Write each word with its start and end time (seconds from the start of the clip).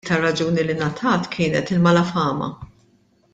L-iktar 0.03 0.21
raġuni 0.25 0.63
li 0.69 0.75
ngħatat 0.79 1.29
kienet 1.35 1.75
il-malafama. 1.75 2.49